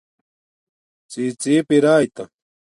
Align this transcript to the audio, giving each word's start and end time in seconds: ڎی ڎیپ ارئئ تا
ڎی 1.11 1.25
ڎیپ 1.41 1.67
ارئئ 1.75 2.05
تا 2.15 2.23